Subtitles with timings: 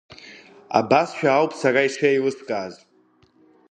[0.77, 2.73] Абасшәа ауп сара ишеилыскааз.